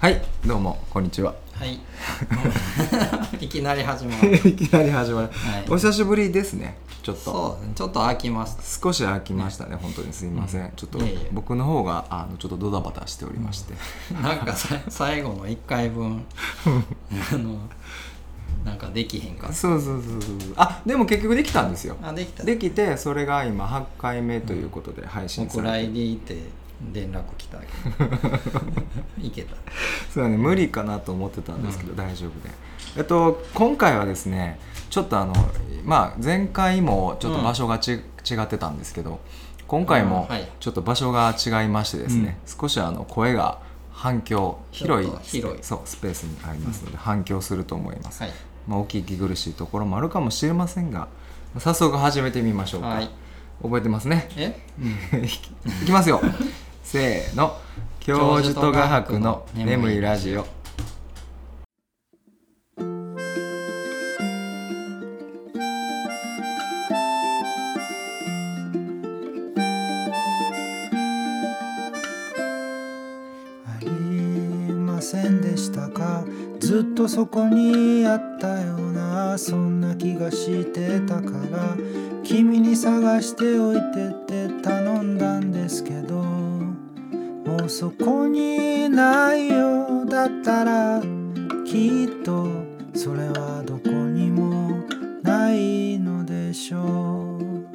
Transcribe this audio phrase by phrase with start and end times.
[0.00, 1.34] はいどうもこんにちは。
[1.54, 1.80] はい。
[3.44, 4.48] いきなり始まる。
[4.48, 5.64] いきなり始まる、はい。
[5.68, 7.22] お久しぶりですねちょっと。
[7.22, 8.62] そう、ちょっと飽きました。
[8.62, 11.00] 少し飽きましたね本当にすいません、ちょっと
[11.32, 13.74] 僕の方があのちょっとドタバタしておりまして、
[14.22, 16.24] なんかさ最後の1回分、
[17.34, 17.58] あの、
[18.64, 21.96] なんかできへんかっそうそうそうそうあでも結局できたんですよ。
[22.00, 22.10] た。
[22.10, 22.44] あ、できた。
[22.44, 28.16] できてそれが今8回目ということで配信お蔵されて、入りって連絡来たけど。
[29.26, 29.56] いけた。
[30.12, 32.54] そうだね無理かなと思ってたんですけど、大丈夫で。
[32.96, 34.58] えっと今回はですね
[34.90, 35.34] ちょっとあの
[35.84, 38.00] まあ前回もちょっと場所がち、違
[38.42, 39.20] ってたんですけど
[39.66, 40.28] 今回も
[40.60, 43.58] ちょっと場所が違いましてですね、少しあの声が
[43.92, 45.58] 反響広い広い。
[45.62, 48.32] そうスペースにありますので、反響すると思います、はい。
[48.66, 51.08] まあ、お聞き苦しいところもあるかもしれませんが
[51.58, 53.10] 早速始めてみましょうか、はい。
[53.62, 54.28] 覚えてますね？
[54.36, 54.60] え？
[55.82, 56.20] いきますよ
[56.90, 57.54] せーの。
[58.00, 60.40] 教授と画伯の眠いラジオ。
[60.40, 60.46] あ
[73.82, 76.24] りませんでしたか？
[76.58, 79.36] ずっとそこにあったような。
[79.36, 81.76] そんな気がしてたから。
[82.24, 84.17] 君に探しておいて
[87.78, 90.02] そこにないよ。
[90.04, 91.00] うだったら
[91.64, 92.48] きっと
[92.92, 94.82] それはどこにも
[95.22, 97.68] ないのでしょう。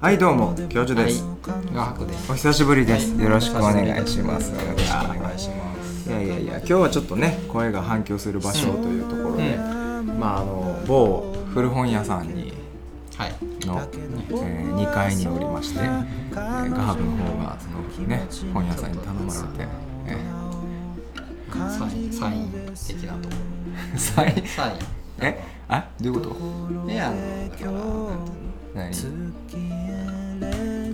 [0.00, 1.24] はいどうも教授です、
[1.72, 2.32] 画伯です。
[2.32, 3.22] お久しぶりです、はい。
[3.22, 4.50] よろしくお願いします。
[4.50, 6.08] よろしくお願いします。
[6.10, 9.56] いやいやいや今日はちょっとね声が反響する場所というところで、
[10.18, 12.41] まああの某古本屋さんに
[13.22, 13.34] はい。
[13.66, 16.42] の、えー、2階におりまして、えー、画
[16.82, 19.68] 伯の方がそのね本屋さんに頼まれて、
[20.08, 20.16] え
[21.78, 23.28] サイン、サイン的なと
[23.96, 24.36] サイン？
[24.36, 24.46] ろ。
[24.46, 24.78] サイン。
[25.20, 25.44] え？
[25.68, 25.88] あ？
[26.00, 26.36] どういうこと？
[26.90, 27.16] え、あの、
[27.48, 27.70] だから、
[28.74, 28.90] 何？
[30.40, 30.48] の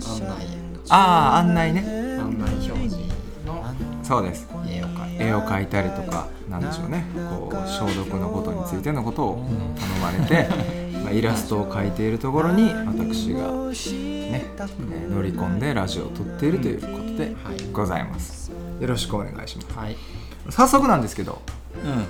[0.07, 0.47] 案内。
[0.89, 0.95] あ
[1.33, 1.81] あ案内ね。
[2.19, 2.97] 案内表示
[3.45, 3.63] の
[4.03, 4.47] そうです。
[4.67, 7.05] 絵を描絵を描いたりとかなんでしょうね。
[7.15, 10.47] こう消毒のことについてのことを頼まれて、
[11.09, 13.73] まあ、イラストを描いているところに私がね、
[14.31, 17.73] えー乗り込んでラジオを撮っているということではい。
[17.73, 18.51] ございます。
[18.79, 19.77] よろしくお願いします。
[19.77, 19.97] はい。
[20.49, 21.41] 早速なんですけど
[21.83, 22.05] うん。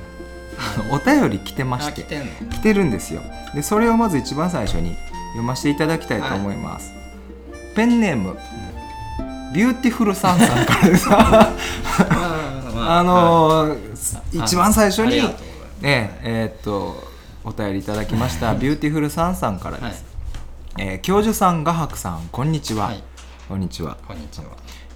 [0.91, 2.03] お便り来てまあして
[2.51, 3.21] 来てるんですよ。
[3.55, 4.97] でそれをまず一番最初に
[5.31, 6.91] 読ませていただきたいと思います、
[7.75, 8.35] ペンネーム、
[9.53, 11.07] ビューティフルサンさんからです。
[11.11, 13.77] あのー
[14.33, 15.23] 一番最初にえ
[15.81, 17.08] ええーっと
[17.43, 18.53] お便りいただきました。
[18.53, 20.05] ビューティフルサンさんからです、
[20.75, 20.87] はい。
[20.91, 23.03] えー教授さん画伯さんこんにちは、はい。
[23.47, 23.97] こんにちは。
[24.07, 24.45] こんにちは。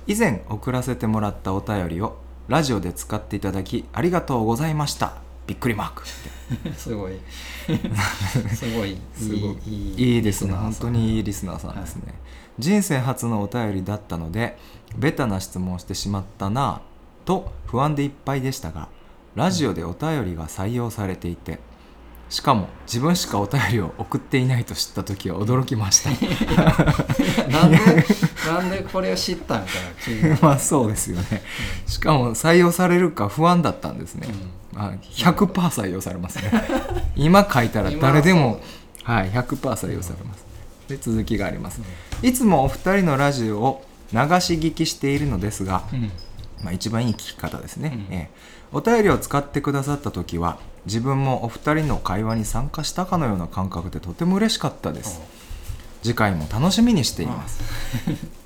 [0.07, 2.17] 以前送らせてもらったお便りを
[2.47, 5.15] ラジオで使っていただきありがとうございました。
[5.47, 6.07] びっくりマーク。
[6.75, 7.19] すごい。
[8.55, 8.97] すごい。
[9.15, 9.57] すごい。
[9.65, 10.53] いいいいですね。
[10.53, 12.13] 本当にいいリスナーさんですね、
[12.59, 14.57] 人生初のお便りだったので
[14.97, 18.89] ベタな質問をしてしまったなぁと不安でいっぱいでしたが
[19.35, 21.59] ラジオでお便りが採用されていて
[22.33, 26.09] しかも自分しかお便りを送っていないと知った時は驚きました。
[27.47, 27.77] なんで
[28.47, 29.67] なんでこれを知ったんか
[30.03, 30.37] 気になる。
[30.41, 31.43] まあそうですよね。
[31.85, 34.27] しかも採用されるか不安だったんですね、
[34.75, 36.51] あ100%採用されますね。
[37.15, 38.59] 今書いたら誰でも
[39.03, 40.43] はい100%採用されます。
[40.89, 41.81] で続きがあります。
[42.23, 46.11] いつもお二人のラジオを流し聞きしているのですが、うん。
[46.63, 48.15] まあ、一番いい聞き方ですね、うん。
[48.15, 48.53] ええ。
[48.71, 55.21] お便りを使ってくださった時は自分もお二人の会話に参加したかのような感覚でとても嬉しかったです。
[56.03, 57.61] 次回も楽しみにしています、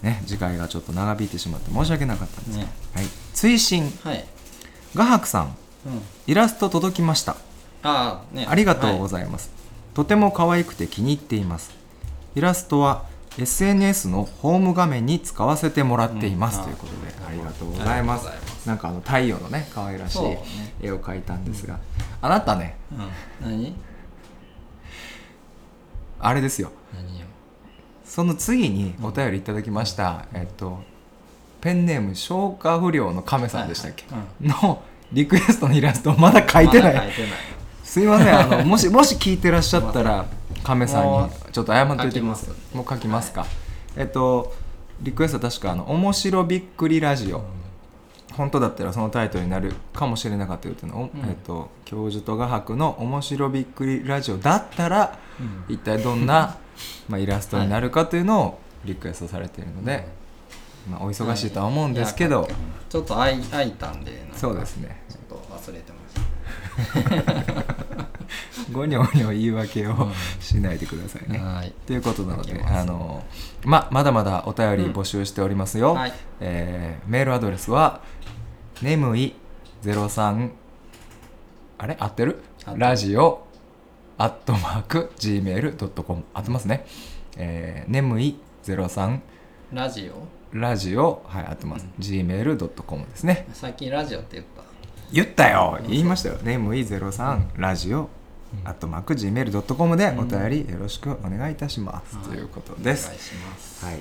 [0.03, 2.67] ね、次回がちょっと長引いてしまって申し訳なかったんです、ね。
[2.93, 3.91] はい、追伸。
[4.03, 4.23] はい。
[4.93, 5.55] 画伯さん。
[5.87, 6.01] うん。
[6.27, 7.35] イラスト届きました。
[7.81, 8.45] ああね。
[8.47, 9.49] ありがとうごいざいます、
[9.95, 11.71] とても可愛くて気に入っています。
[12.35, 13.05] イラストは
[13.39, 16.63] SNS のホーム画面に使わせてもらっています、うん。
[16.65, 20.37] ということでありがとうございますなんかあの太陽のね可愛らしい
[20.81, 21.79] 絵を描いたんですが、
[22.21, 22.75] あなたね。
[23.41, 23.49] うん。
[23.49, 23.75] 何？
[26.19, 26.71] あれですよ。
[28.03, 30.79] その次にお便りいただきました、えっと
[31.61, 34.81] ペンネーム消化不良の亀さんでしたっけ、はいの
[35.11, 37.31] リクエストのイラストをまだ描いてない、まいてない。
[37.83, 40.25] すいませんあのもし もし聞いてらっしゃったら
[40.63, 42.51] 亀さんもにちょっと謝ってください書きます。
[42.73, 43.45] もう書きますか、
[43.95, 44.53] えっと
[45.01, 47.43] リクエストは確かあの「面白びっくりラジオ」
[48.37, 51.29] 本当だったらそのタイトルになるかもしれなかったよっていうのを、うん。
[51.29, 55.73] えっと教授と画伯の「面白びっくりラジオ」だったらうん。
[55.73, 56.57] 一体どんな、
[57.09, 60.07] まあ、イラストになるかというのをリクエストされているので、
[60.89, 62.49] まあ、お忙しいとは思うんですけど、い。
[62.49, 62.55] や
[62.89, 65.01] ちょっと空い空いたんでそうですね。
[65.09, 68.07] ちょっと忘れてました。
[68.71, 71.39] ごにょごにょ言い訳をしないでくださいね。
[71.39, 71.73] はい。
[71.85, 73.23] ということなのであの、
[73.63, 76.13] ま、まだまだお便り募集しておりますよ、はい。
[76.39, 78.01] えーメールアドレスは
[78.81, 79.35] 眠い
[79.83, 80.51] 03
[81.79, 81.97] あれ？
[81.99, 82.41] 合ってる？
[82.75, 83.45] ラジオ
[84.17, 86.85] アットマーク Gmail.com 合ってますね、
[87.37, 89.19] えー、眠い03
[89.71, 90.57] ラジオ？
[90.57, 91.21] ラジオ？
[91.27, 93.47] はい合ってます、Gmail.com ですね。
[93.53, 94.63] さっきラジオって言った？
[95.11, 95.79] 言ったよ。
[95.87, 96.37] 言いましたよ。
[96.43, 98.09] 眠い03ラジオ
[98.63, 102.27] アットマーク Gmail.com でお便りよろしくお願いいたします、はい。
[102.27, 103.07] ということです。
[103.07, 103.99] お願いします、はい。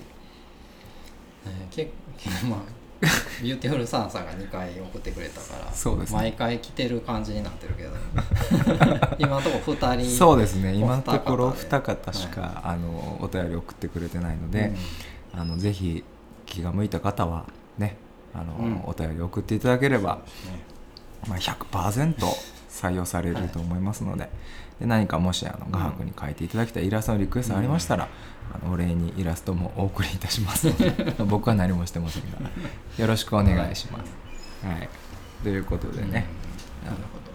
[1.47, 1.91] えー、け
[2.49, 2.61] まあ
[3.43, 6.17] ビューティフルサンさんが2回送ってくれたからそうですね。
[6.17, 7.91] 毎回来てる感じになってるけど。
[9.19, 10.75] 今のところ2人そうですね。
[10.75, 14.73] 今のところで2方しか、あのお便り送ってくれてないので、
[15.35, 16.05] あのぜひ
[16.47, 17.45] 気が向いた方は
[17.77, 17.97] ね
[18.35, 18.81] あの、うん。
[18.85, 20.77] お便り送っていただければ、ね。
[21.29, 22.15] まあ、100%
[22.71, 24.29] 採用されると思いますので,、
[24.81, 28.09] で何かもしあの画伯に書いていただきたいイラストのリクエストありましたら、
[28.71, 32.39] お礼にイラストもお送りいたしますので 僕は何もしてませんが
[32.99, 34.67] よろしくお願いします。
[34.67, 34.89] はい、
[35.43, 36.13] ということでね、うん。
[36.13, 36.27] なる
[37.13, 37.33] ほど。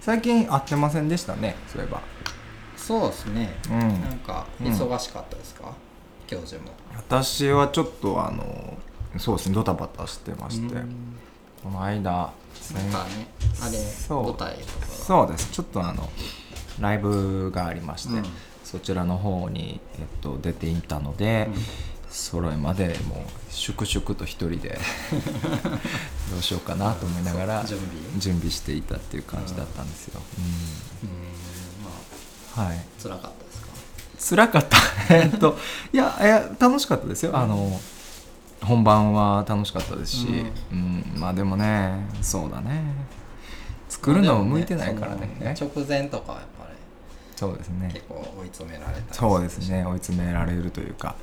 [0.00, 2.00] 最近会ってませんでしたねそういえば。
[2.76, 3.78] そうですね、うん。
[3.80, 5.72] なんか忙しかったですか、
[6.26, 6.70] 教授も。
[6.96, 8.76] 私はちょっとあの
[9.18, 11.16] そうですねドタバタしてまして、うん。
[11.62, 13.28] この間なんかね
[13.60, 14.22] あれそう。
[14.24, 15.50] 舞台とかそうです。
[15.52, 16.08] ちょっとあの
[16.80, 18.24] ライブがありまして、うん
[18.72, 21.62] そちらの方に、えっと、出ていたので、うん
[22.12, 24.78] それまでもう粛々と一人で
[26.30, 28.20] どうしようかなと思いながら準備？
[28.20, 30.40] 準備していたっていう感じだったんですよ、う
[31.06, 31.08] ん。
[31.82, 31.90] ま
[32.58, 32.68] あうん。
[32.68, 32.80] はい。
[33.02, 34.36] 辛かったですか？
[34.36, 34.76] 辛かった？
[35.16, 35.56] えっと
[35.90, 37.34] いやいや楽しかったですよ。
[37.34, 37.80] あの
[38.62, 40.26] 本番は楽しかったですし、
[40.70, 41.14] うん。
[41.16, 42.82] まあでもねそうだね。
[43.88, 45.34] 作るのも向いてないからね。
[45.40, 46.61] えその直前とかはやっぱり
[47.42, 47.90] そうですね。
[47.92, 49.84] 結構追い詰められたりそうですね。
[49.84, 51.16] 追い詰められるというか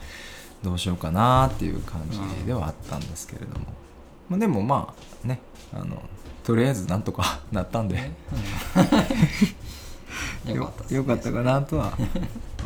[0.61, 3.67] どうしようかなっていう感じではあったんですけれども、
[4.27, 4.93] まあ、でもま
[5.23, 5.39] あね
[5.71, 6.03] あの
[6.43, 8.11] とりあえずなんとか なったんで、
[10.45, 10.51] うん。
[10.53, 11.97] よよかったかなとは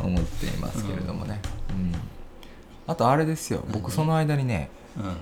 [0.02, 1.40] 思っていますけれどもね、
[1.70, 1.94] うん。
[2.88, 3.64] あとあれですよ。
[3.70, 5.16] 僕何その間にねうん。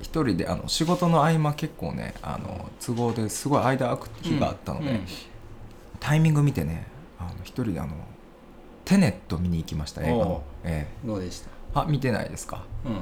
[0.00, 5.06] 一人であの仕事の合間結構ねあの都合ですごい間空く日があったので、うん。
[6.00, 6.86] タイミング見てね
[7.18, 7.92] あの一人であの
[8.84, 10.24] テネット見に行きました映画おう。
[10.24, 10.86] の、え。
[11.04, 11.50] どうでした？
[11.50, 12.64] えあ見てないですか？
[12.84, 13.00] うん。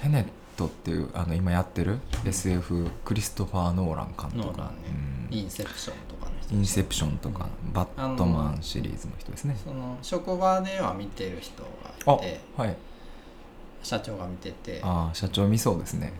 [0.00, 0.26] テネッ
[0.56, 4.72] トっていうあの今やってる？SF クリストファー・ノーラン監ーランね
[5.30, 5.36] うん。
[5.38, 6.54] インセプションとかの人。
[6.54, 9.56] インセプションとか、バットマンシリーズの人ですね。
[9.64, 11.68] その職場では見てる人が
[12.12, 12.76] あいてはい。
[13.82, 14.74] 社長が見てて。
[14.74, 16.12] でああ社長見そうですね、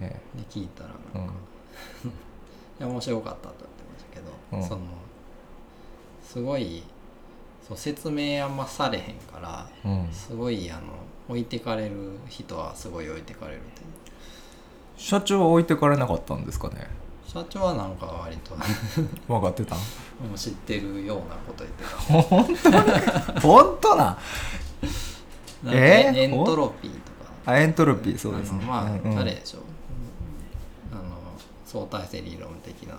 [0.00, 0.16] え
[0.50, 1.32] 聞いたらえなんか、
[2.80, 4.68] いや面白かったと言ってましたけど、うん。
[4.68, 4.82] その
[6.34, 6.82] すごい
[7.66, 10.00] そう説明あんまされへんからうん。
[10.06, 10.80] うん、すごいあの
[11.28, 11.94] 置いてかれる
[12.28, 13.62] 人はすごい置いてかれるいう。
[14.96, 16.86] 社長は置いてかれなかったんですかね？
[17.26, 18.54] 社長はなんか割と
[19.26, 19.80] 分かってたも
[20.34, 22.22] う知ってるようなこと言ってた。
[22.22, 23.40] 本当？
[23.48, 24.18] 本当な？
[25.66, 26.10] え？
[26.14, 27.30] ーエントロピーとか。
[27.46, 28.64] あエントロピーそうですね。
[28.64, 29.18] まあ、うんうん。
[29.18, 29.60] あれでしょ。
[30.92, 31.02] あの
[31.64, 32.96] 相対性理論的な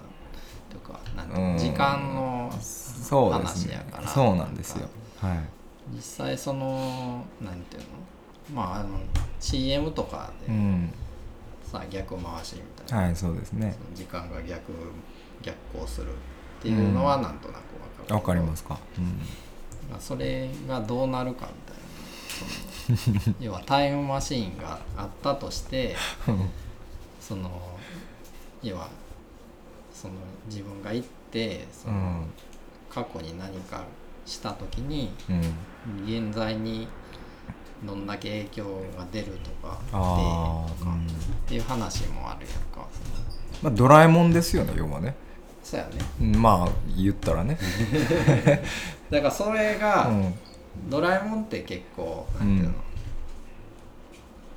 [0.75, 1.57] とかなんてうん。
[1.57, 2.51] 時間の
[3.31, 4.07] 話やから。
[4.07, 4.87] そうなんですよ。
[5.21, 5.39] はい。
[5.95, 7.87] 実際そのなんていうの？
[8.53, 8.99] まああの
[9.39, 10.93] CM とかでうん。
[11.63, 13.75] さ、逆回しみたいな、はいそうですね。
[13.93, 14.71] 時間が逆
[15.41, 17.61] 逆行するっていうのはなんとなく
[17.99, 18.77] 分かるわかりますか？
[18.97, 19.05] うん。
[19.89, 23.21] まあそれがどうなるかみたいな。
[23.21, 25.95] その 要はタイムマシーンがあったとして
[27.19, 27.49] その
[28.61, 28.89] 要は
[29.95, 30.13] その
[30.47, 32.25] 自分が行ってその、うん。
[32.89, 33.83] 過去に何か
[34.25, 36.27] した時にうん。
[36.27, 36.87] 現在に
[37.85, 38.63] どんだけ影響
[38.97, 39.79] が出るとか
[41.45, 42.87] っていう話もあるやんか。
[43.61, 45.15] まあ、ドラえもんですよね要はね。
[45.63, 45.91] そうやね。
[46.21, 47.57] うんまあ言ったらね、
[49.09, 50.33] だからそれうが、ん、
[50.89, 52.75] ドラえもんって結構なんていうの、うん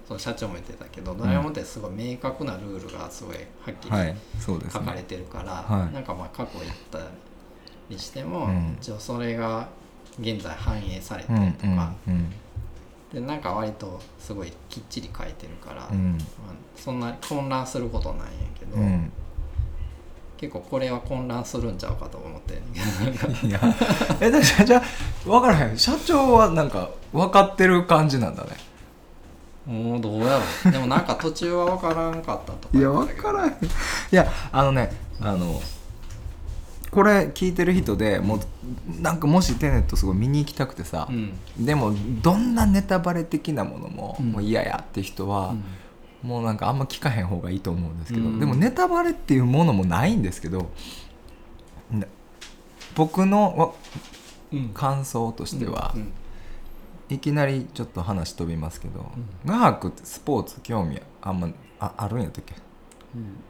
[0.09, 5.93] その社長も言ってたけどドラえもんってすごい明確なルールがすごいはっきり書かれねてるから、はい。
[5.93, 6.99] なんかまあ過去行った
[7.91, 8.79] りしても、うん。
[8.81, 9.69] 一応それが
[10.19, 12.33] 現在反映されてうんうんるとか、うん。
[13.13, 16.13] でなんか割とすごいきっちり書いてるから、うん。
[16.13, 19.13] まあ、そんな混乱することないんやけど、うん。
[20.39, 22.55] 結構これは混乱するんちゃうかと思って
[23.47, 23.61] いや。
[24.23, 24.83] えだじゃあ
[25.29, 25.77] 分からへん。
[25.77, 28.68] 社長はなんか分かってる感じなんだね
[29.69, 30.73] もうどうやろう。
[30.73, 33.51] でもなんか途中は分からんかったとかいや分からん。
[33.51, 33.53] い
[34.11, 35.61] やあのねあの
[36.91, 38.41] これ聞いてる人でもう
[39.03, 41.35] なんかもしテネットすごい見に行きたくてさ、うん。
[41.59, 44.33] でもどんなネタバレ的なものも,、うん。
[44.33, 45.51] もう嫌やって人は、
[46.23, 46.29] うん。
[46.31, 48.41] もうなんかあんま聞かへん方がいいと思うんですけど、うん。
[48.41, 50.71] でもネタバレっていうものもないんですけど
[51.91, 52.07] な
[52.95, 53.75] 僕の
[54.73, 56.13] 感想としては、うん
[57.09, 59.11] いきなりちょっと話飛びますけど、
[59.47, 61.49] 画伯ってスポーツ興味あんま
[61.81, 62.55] ああるんやったっけ？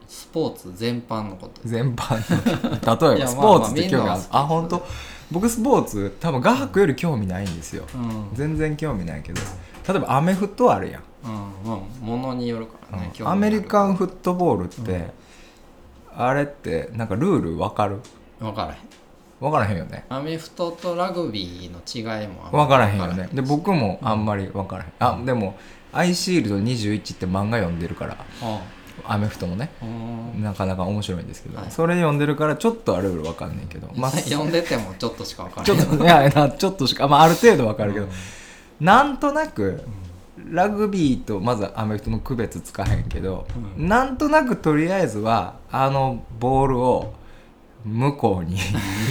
[0.07, 1.61] スポーツ全般のこと。
[1.65, 3.15] 全般の。
[3.15, 4.21] 例えばスポーツって興味ある。
[4.21, 4.87] まあ本当？
[5.33, 7.85] 僕スポーツ多分画伯より興味ないんですよ。
[7.95, 8.29] うん。
[8.35, 9.41] 全然興味ないけど。
[9.89, 11.03] 例えばアメフトあるやん。
[11.25, 11.75] うん。
[11.75, 11.83] うん。
[12.01, 15.11] ものによるからね、興味アメリカンフフットボールって、
[16.15, 18.01] あれってなんかルール分かる？
[18.39, 18.79] 分からへん
[19.41, 20.05] 分からへんよね。
[20.09, 23.29] アメフトとラグビーの違いもあんま分からへんよね。
[23.29, 25.57] 分で僕もあんまり分からへん、あでも
[25.93, 28.63] 「アイシールド21」って漫画読んでるからあ
[29.07, 29.71] アメフトのね。
[30.41, 31.71] なかなか面白いんですけど、はい。
[31.71, 38.13] それ読んでるからちょっとはルール分かんないけど、まあ、読んでてもちょっとしか分からちょへんっと いやなちょっとしか、まあ、ある程度分かるけど、うん。
[38.81, 39.85] なんとなく
[40.51, 47.15] ラグビーとまずアメフトの区別つかへんけど、うんなんとなくとりあえずはあのボールを
[47.85, 48.59] 向こうに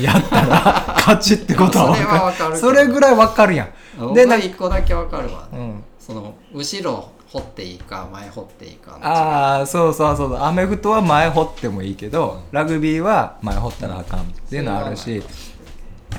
[0.01, 3.69] やったら勝ちってことは分それは分かかるそれぐらい分かるや
[4.00, 4.13] ん。
[4.13, 5.83] でなんか一個だけ分かるわ、うん。
[6.00, 15.24] その後ろ掘っていいか前掘っていいかああそうそうそうアメフトは前掘ってもいいけど、ラグビーは前掘ったらあかんっていうのあるし、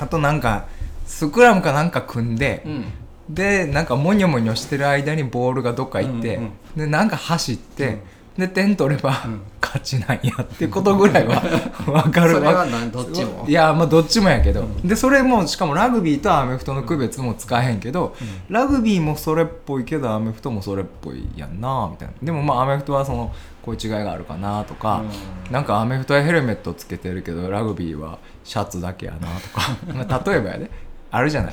[0.00, 0.66] あとなんか
[1.06, 2.84] スクラムかなんか組んで、うん。
[3.28, 7.98] でなんかモニョモニョしてる間にボールがどっか行って、うんうんでなんか走って、
[8.38, 9.40] で点取れば、うん。
[9.60, 11.40] 勝ちなんやっていうことぐらいは
[11.84, 12.34] 分かる。
[12.34, 13.44] それはどっちも？
[13.46, 18.14] いやまあどっちもやけど、でそれもしかもラグビーとアメフトの区別もつかへんけど、
[18.48, 22.14] ラグビーもそれっぽいけどアメフトもそれっぽいやんなみたいな。
[22.22, 25.02] でもまあアメフトはそのこういう違いがあるかなとか、
[25.46, 25.52] うん。
[25.52, 29.76] なんかアメフトはヘルメットつけてるけどラグビーはシャツだけやなとか。
[29.92, 30.70] まあ例えばやで。
[31.10, 31.52] あるじゃない。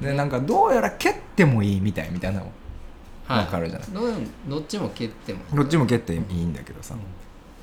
[0.00, 0.06] うん。
[0.06, 2.52] でなんかどうやら蹴ってもいいみたいみたいなの
[3.28, 3.44] もはい。
[3.44, 3.88] わかるじゃない。
[3.88, 4.12] どう
[4.48, 5.40] どっちも蹴っても。
[5.54, 7.00] どっちも蹴っていいんだけどさ、うん。
[7.00, 7.04] っ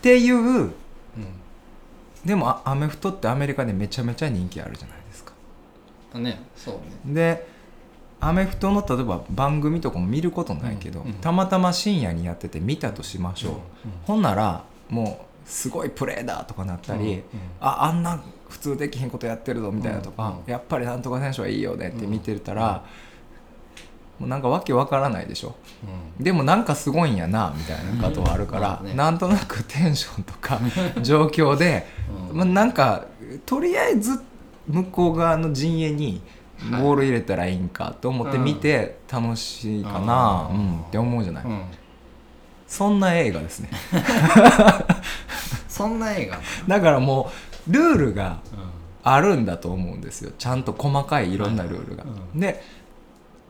[0.02, 0.74] ていううん。
[2.26, 5.34] でもあアメフトってアメリカでめちゃめちゃ人気あるじゃないですか。
[6.14, 6.42] あね。
[6.56, 6.76] そう
[7.08, 7.14] ね。
[7.14, 7.48] で
[8.22, 11.14] アメフトの例えば番組とかも見ることないけど、うんうん。
[11.16, 13.54] たまたま深夜にやってて見たとしましょう、
[14.06, 17.24] ほんならもうすごいプレーだとかなったり、うんうん
[17.60, 22.86] ああんな普通できひんことやってるぞみたいなとか、やっぱりなんとか選手はいいよねって見てたら、
[24.20, 25.56] もうなんかわけわからないでしょ。
[26.18, 26.24] うん。
[26.24, 28.64] でもなんかすごいんやなみたいなことはあるから、うん。
[28.64, 30.60] まあねなんとなくテンションとか
[31.02, 31.86] 状況で、
[32.32, 32.38] うん。
[32.38, 33.06] まあ、なんか
[33.46, 34.22] とりあえず
[34.68, 36.22] 向こう側の陣営に
[36.72, 41.62] ボール入れたらいいんかと思って見て楽しいかな、ううんんって思うじゃない、うん。
[42.66, 43.70] そんな映画ですね。
[45.68, 46.40] そんな映画？
[46.68, 47.30] だからも
[47.68, 48.66] うルールがうん。
[49.08, 50.32] あるんだと思うんですよ。
[50.36, 52.04] ちゃんと細かいいろんなルールが、
[52.34, 52.64] で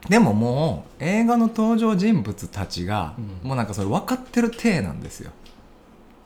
[0.10, 3.48] でももう映画の登場人物たちが、うん。
[3.48, 5.32] もうなんかそれ分かってる体なんですよ。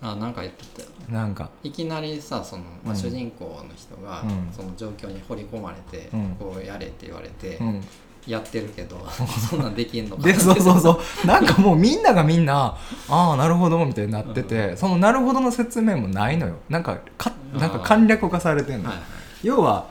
[0.02, 0.88] あなんか言ってたよ。
[1.10, 1.50] なんか。
[1.64, 4.50] いきなりさその、まあ、うん主人公の人が、うん。
[4.52, 6.36] その状況に掘り込まれて、うん。
[6.40, 7.84] こうやれって言われて、うん。
[8.28, 8.98] やってるけど
[9.50, 11.28] そんなんできんのかでそうそうそう。
[11.28, 16.56] なんかもうみんながみんなああなるほどみたいになってて、そのなるほどの説明もないのよ。
[16.70, 19.06] なんかかなんか簡略化されてんの、はいはい。
[19.44, 19.88] 要は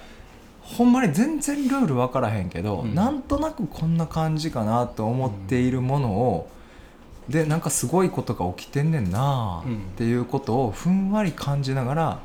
[0.76, 2.94] ほんまに全然ルール分からへんけど、うん。
[2.94, 6.50] なんとなくこんな感じかなと思っているものを、
[7.28, 9.76] でなんかすごいことが起きてんねんなうん。
[9.76, 12.20] っていうことをふんわり感じながら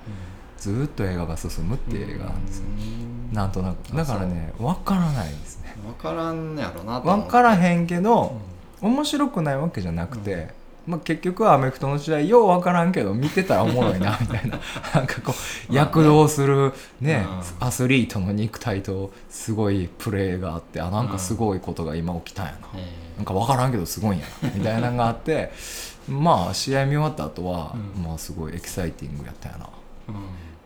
[0.58, 3.34] ずーっと映画が進むっていう映画なんですよ、うん。
[3.34, 3.96] なんとなく。
[3.96, 5.76] だからね分からないですね。
[5.86, 8.40] 分からんやろな分からへんけど、
[8.82, 10.50] 面白くないわけじゃなくて、
[10.86, 14.60] まあ、結局はアメフトの試合よう分からんけど見てたらおもろいな みたいな。
[14.94, 15.34] なんかこ
[15.70, 17.26] う躍動するね。
[17.60, 17.68] うん。
[17.68, 22.92] アスリートの肉体とすごいプレーがあってあなんかすごいことが今起きたんやな、え。
[23.18, 24.50] なんか分からんけどすごいんやな。
[24.54, 25.52] みたいなのがあって
[26.10, 28.04] まあ試合見終わった後は、うん。
[28.04, 29.70] まあすごいエキサイティングやったやな、
[30.10, 30.12] え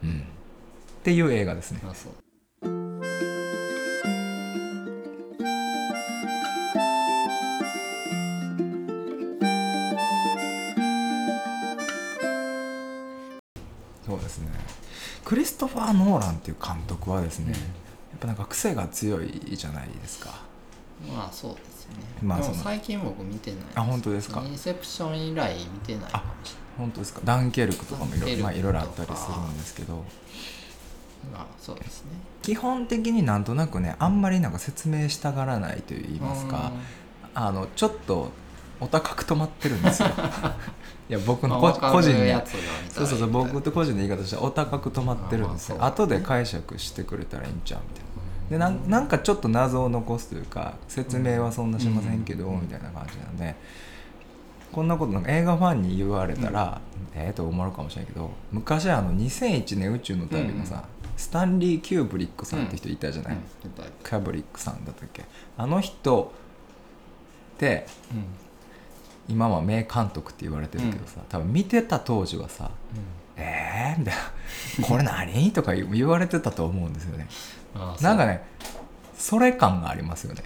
[0.04, 0.10] うん。
[0.10, 0.24] うん、っ
[1.04, 1.82] ていう映画ですね
[15.28, 17.60] クリストファー・ノーランっていう監督はですね、やっ
[18.22, 20.30] ぱなんか癖が強いじゃないですか。
[21.14, 24.42] まあそうですよね、まあでも最近僕見てないあ本当ですか？
[24.42, 27.20] インセプション以来見てないかもし本当ですか？
[27.26, 29.94] ダンケルクとかもいろ,、ダンケルクまあ、いろいろあったりするんですけど。
[29.96, 30.08] れない
[31.34, 32.12] まあそうですね。
[32.42, 36.72] 基本的になんとなくねあんまりなんか説明したがらないといいますか
[37.36, 38.32] あのちょっと
[38.80, 40.10] お高く止まってるんですよ。
[41.10, 41.86] いや僕の個人に。
[41.86, 48.08] わかるやつが見たらそうそうそう僕と個人の言い方してお高く止まってるんですよ、まあ後で解釈してくれたらいいんちゃうみたいな。
[48.50, 52.62] でなんなんかちょっと謎を残すというか説明はそんなしませんけど、うん。
[52.62, 53.56] みたいな感じなんで。
[54.72, 56.82] こんなことなんか映画ファンに言われたら、
[57.16, 60.84] ええと思うかもしれないけど昔あの2001年宇宙の旅のさ、
[61.16, 63.38] スタンリー・キューブリックさんって人いたじゃない、
[64.04, 64.84] キャブリックさん。
[64.86, 65.24] だったっけ
[65.58, 66.34] あの人
[67.56, 68.47] ってうん
[69.30, 72.72] 今は名監督って言われてるけどさ、多分見てた当時はさ
[73.36, 74.22] 「えー?」みたいな
[74.88, 77.28] 「これ何?」とか言言われてたと思うんですよね。
[78.02, 78.44] なんかね
[79.18, 80.44] それ感がありますよね。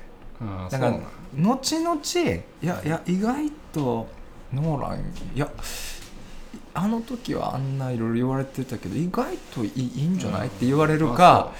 [0.72, 1.00] だから
[1.38, 4.08] 後々いやいや意外と
[4.52, 5.00] ノーラン
[5.36, 5.48] いや
[6.74, 10.48] あの時はあんないろいろ言われてたけど意外といいんじゃない？
[10.48, 11.52] って言われるか、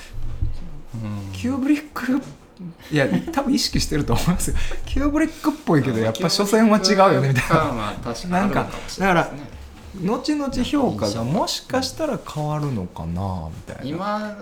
[0.96, 0.98] う。
[1.08, 1.32] ん。
[1.32, 2.22] キューブリック
[2.92, 4.58] いや多分意識してると思いますよ。
[4.86, 7.30] キューブリックっぽいけどやっぱ所詮は違うよね。
[7.30, 8.16] みたいなないで
[8.88, 9.52] すね。
[10.04, 13.84] 後々評価がもしかしたら変わるのかなみたいな。
[13.84, 14.38] 今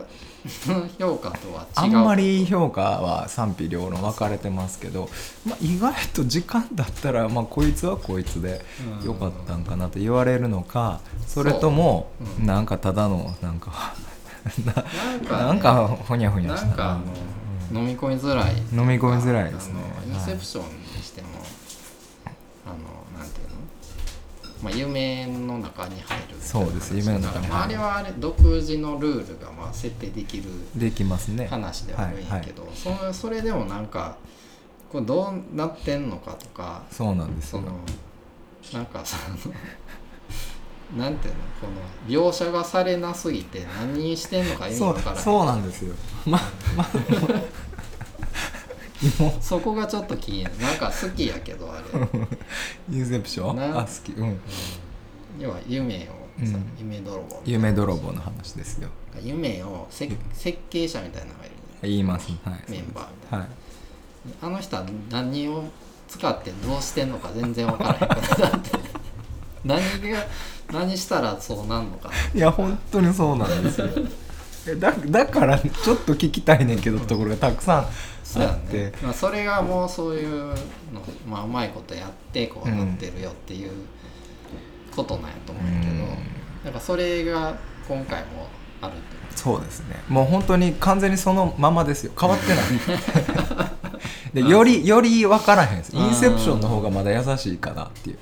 [0.68, 1.98] の評価とは違う。
[1.98, 5.10] あんまり評価は賛否両論分かれてますけど、
[5.48, 8.62] まあ、意外と時間だったら、まあ、こいつはこいつで
[9.04, 12.44] 良かったんかなと言われるのかそれともう。
[12.44, 12.46] ん。
[12.46, 13.96] なんかただのなんか
[14.66, 16.68] なんかねなんかほにゃふにゃした。
[16.68, 17.02] なんかあの、
[17.72, 18.56] 飲み込みづらい。
[18.74, 19.82] 飲み込みづらいですね。
[20.04, 21.28] あのインセプションにしても、
[22.66, 22.76] あの
[23.20, 23.56] なんていうの？
[24.62, 26.96] まあ夢の中に入るそうです。
[26.98, 31.48] 夢の中にあれはあれ独自のルールがまあ設定できるできますね。
[31.48, 34.18] 話ではあるんやけど、そのそれでもなんか
[34.92, 37.62] これどうなってんのかとかそうなんですよ。
[37.62, 37.80] その
[38.74, 39.54] なんかその
[40.98, 45.96] なんていうのこの描写がされなすぎて何してんのか意味そうわからないそうなんですよ。
[46.26, 46.40] ま
[46.76, 46.90] まも
[49.42, 50.58] そこがちょっと気になる。
[50.58, 51.84] なんか好きやけどあれ。
[52.00, 52.28] う
[52.92, 53.56] インセプション？
[53.56, 53.80] な。
[53.82, 54.12] あ好き。
[54.14, 54.40] うん。
[55.40, 56.66] 要は夢をさ、うん。
[56.80, 58.90] 夢泥棒夢泥棒の話ですよ。
[59.22, 62.72] 夢をせ設計者みたいなのがいる言いますはい。
[62.72, 63.48] メンバーみたいな、はい。
[64.42, 65.64] あの人は何を
[66.10, 68.00] 使ってどうしてんのか全然分からへん。
[68.00, 68.72] か らだって
[69.64, 69.80] 何
[70.12, 70.26] が
[70.72, 73.88] 何したらそうなんのかいや本当にそうなんですよ。
[74.68, 77.88] えだだからちょっと聞きたいねんけどところがたくさん
[78.24, 80.50] そうやあってね、まあ、それがもうそういう
[80.94, 83.72] の、まあ、うまいことやってこうなってるよっていう
[84.96, 86.40] ことなんやと思うけど、うん。
[86.64, 88.48] なんかそれが今回も
[88.82, 89.96] あるってこそうですね。
[90.08, 92.12] もう本当に完全にそのままですよ。
[92.20, 93.72] 変わってない。
[94.44, 95.96] でよりより分からへんです。
[95.96, 98.18] インセプションの方がまだ優しいかなっていう。
[98.18, 98.22] と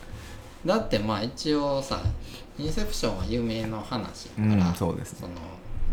[0.65, 2.01] だってまあ一応さ
[2.57, 5.19] インセプションは有名の話うんやから、そうですね。
[5.21, 5.33] その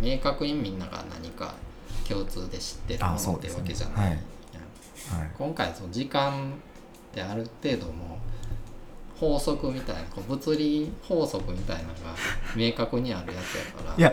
[0.00, 1.54] 明確にみんなが何か
[2.08, 4.16] 共通で知ってるもあのってわけじゃない、はい。
[4.16, 5.30] はい。
[5.38, 6.52] 今回その時間
[7.12, 8.18] ってある程度も
[9.16, 11.94] う法則みたいなこう物理法則みたいなのが
[12.56, 14.12] 明確にあるやつやからいや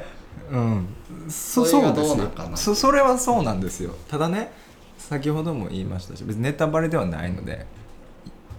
[0.52, 0.88] うん。
[1.30, 2.56] そそれどうなんかな？
[2.56, 3.96] そそれはそうなんですよ。
[4.08, 4.52] ただね
[4.98, 7.66] 先ほども言いましたし別にネタバレではないので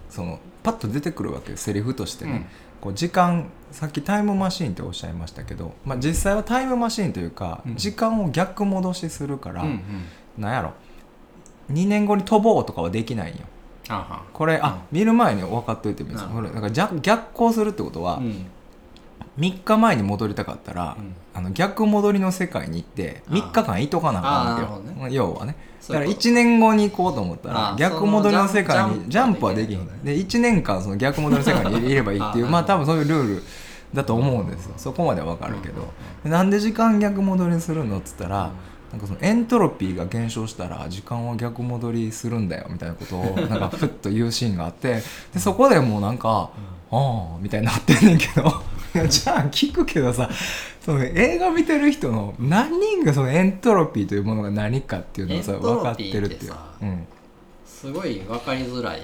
[0.09, 2.45] そのパッと出てくるわけよセリフとしてね、うん。
[2.81, 7.75] こう時間さっきタイムマシーンっておっしゃいましたけど、まあ、実際はタイムマシーンというか、うん。
[7.75, 10.41] 時間を逆戻しするから、うんうん。
[10.41, 10.73] なんやろ。
[11.71, 13.41] 2年後に飛ぼうとかはできないんよ。
[14.33, 16.33] これあ、見る前に分かっといてもいいですうん。
[16.33, 18.45] これだから逆逆行するってことは、うん
[19.39, 21.15] 3日前に戻りたかったら、うん。
[21.35, 25.55] あの逆戻りの世界に行って3日間いとかなあかんわけよ、要はね。
[25.87, 29.87] だから1年後に行こうと思ったあらー逆戻りの世界にジジャンプはできひん。
[30.03, 33.43] で1年間その逆戻りの世界にい ればいいっていうまあ多分そういうルール
[33.93, 34.73] だと思うんですよ。
[34.77, 35.91] そこまでは分かるけど。
[36.23, 38.51] でなんで時間逆戻りするのっつったら
[38.91, 45.01] なんかそのエントロピーが減少したら時間は逆戻りするんだよみたいなことをなんかふっと言うシーンがあって
[45.33, 46.51] でそこでもうなんか
[46.91, 48.53] 「ああ」みたいになってんねんけど
[49.09, 50.29] じゃあ聞くけどさ
[50.83, 56.51] その映画見てる人の何人がそのエントロピーというものが何かっていうのをさ分かってるっていう。
[56.51, 57.07] さ、うん、
[57.65, 59.01] すごい分かりづらい。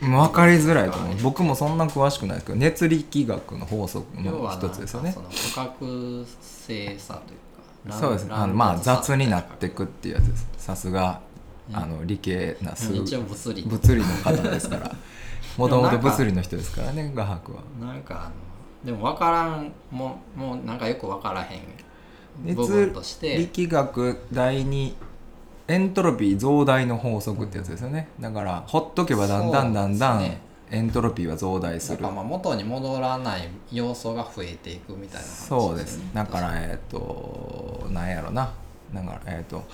[0.00, 1.16] 分かりづらいと思う。
[1.22, 5.12] 僕もそんな詳しくないですけど熱力学の法則の一つですよね。
[5.12, 7.36] その不確性さとい
[7.88, 8.26] うかそうです。
[8.30, 10.46] あのまあ雑になってくっていうやつです。
[10.58, 11.20] さすが
[11.68, 13.62] ねあの理系な数一応物理。
[13.62, 14.94] 物理の方ですから。
[15.56, 17.60] もともと物理の人ですからね画伯は。
[17.80, 18.45] なんかあの
[18.86, 21.60] でも分からんもうもうなんかよく分からへん
[22.54, 23.36] 部熱分として。
[23.36, 24.96] 力学第二
[25.68, 28.08] エントロピー増大の法則ってやつですよね。
[28.20, 30.40] だからほっとけばだんだんだんだんね。
[30.70, 32.00] エントロピーは増大する。
[32.00, 36.00] まあ元に戻らない要素が増えていくみたいな話そうです。
[36.14, 38.52] だからえっ、となんやろな。
[38.94, 39.64] だからえっ、と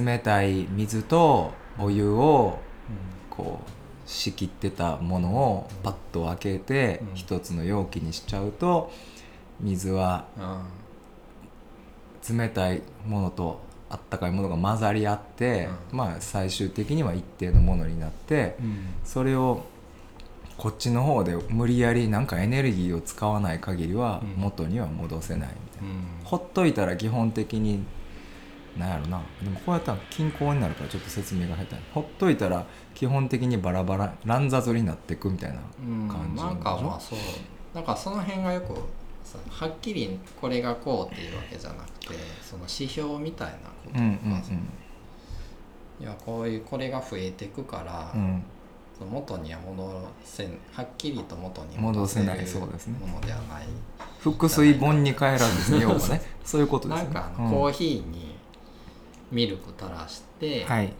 [0.00, 2.58] 冷たい水とお湯を
[3.28, 7.14] こう仕切ってたものをパッと開けてうん。
[7.14, 8.92] 一つの容器にしちゃうと
[9.60, 10.62] 水はあ
[12.28, 15.98] 冷たいものとあったかいものが混ざり合って、うん。
[15.98, 18.78] まあ最終的には一定のものになってうん。
[19.04, 19.64] それを
[20.56, 24.42] こっちの方で無理やりなんかエネルギーを使わない限りはうん。
[24.42, 25.96] 元には戻せないみたいな、うん。
[26.24, 27.84] ほっといたら基本的に
[28.78, 29.22] なんやろな。
[29.42, 31.76] でもこうやったら均衡になるからちょっと説明が下手。
[31.92, 37.18] ほっといたら基本的にバラバラ乱雑になっていくみたいなうん感じなんかまあそう。
[37.74, 38.74] なんかその辺がよく
[39.24, 44.40] さはっきりこれがこうっていうわけじゃなくてその指標みたいなことうんうんまあ
[46.00, 48.42] いやこういうこれが増えていくから、うん。
[49.10, 52.98] 元には戻せんはっきりと元に戻せないるそうですね。
[52.98, 53.66] ものではない。
[54.24, 55.80] 腹水本に変えらずですね。
[55.82, 56.60] 要はねそう。
[56.62, 57.04] いうことですね。
[57.04, 57.44] なんかあうん。
[57.44, 58.35] のコーヒーに
[59.30, 60.92] ミルク垂らして、はい。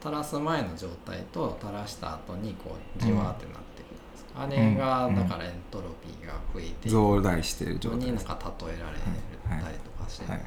[0.00, 7.98] 垂らす前の状態と垂らした後にこうじわーってなってくるんです、あれがうんだからエントロピーが増えて増大している状態。
[7.98, 10.40] になんか例えられたりとかして、はい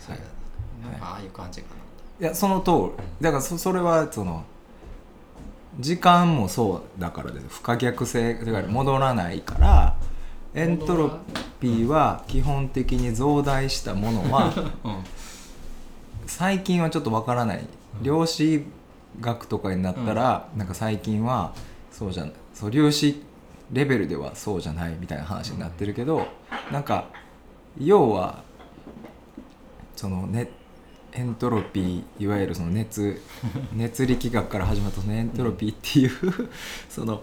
[0.83, 1.67] なんかああいう感じか
[2.19, 3.03] いやその通り。
[3.21, 4.43] だからそそれはその
[5.79, 7.45] 時間もそうだからです。
[7.49, 9.95] 不可逆性だから戻らないから
[10.55, 11.19] エントロ
[11.59, 15.03] ピーは基本的に増大したものはな、 うん
[16.35, 17.67] 最近はちょっとわからない。
[18.01, 18.65] 量子
[19.21, 21.53] 学とかになったら、なんか最近は
[21.91, 23.21] そうじゃないそう量子
[23.71, 26.25] レベルではそうじゃないみたいな話になってるけど、
[26.71, 27.05] なんか
[27.79, 28.43] 要は
[29.95, 30.49] そのね
[31.11, 33.21] エントロピーいわゆるその熱
[33.71, 36.49] 熱力学から始まったそのエントロピーっていう
[36.89, 37.21] その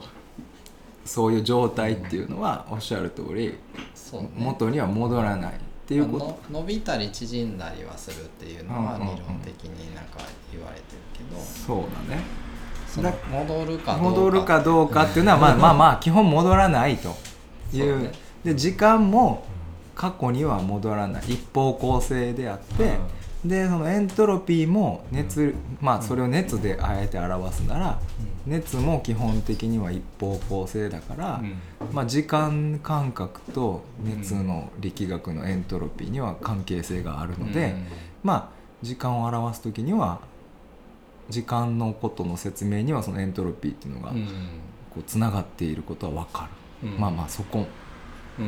[1.05, 3.59] そういう状態っていうのはおっしゃる通りね。
[4.37, 5.55] 元には戻らない
[5.91, 6.25] っていうこと？
[6.53, 9.17] の伸びたり縮んだりはするっていうのはうんうんうん。
[9.17, 10.19] 理論的になんか
[10.53, 12.23] 言われてるけど、そうだね。
[13.33, 14.03] 戻るかどうか。
[14.03, 17.17] 戻るかどうかっていうのはまあまあまあ基本戻らないと
[17.77, 18.03] いう。
[18.03, 18.13] ね。
[18.45, 19.45] で時間も
[19.97, 21.23] 過去には戻らない。
[21.27, 22.97] 一方向性であって、
[23.45, 27.99] でそのエントロピーも熱、まあそれを熱であえて表すなら、
[28.47, 31.43] 熱も基本的には一方向性だから、
[31.93, 37.75] まあ、時間感覚と熱の力学のエントロピーには関係性があるので、
[38.23, 40.21] まあ時間を表す時には
[41.31, 44.27] 時間のことの説明にはそのエントロピーっていうのがうん。
[44.91, 46.49] こうつながっていることは分か
[46.83, 46.99] る、うん。
[46.99, 47.67] まあまあそこ、うん